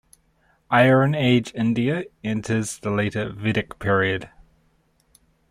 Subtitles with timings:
[0.71, 4.31] Iron Age India enters the later Vedic period.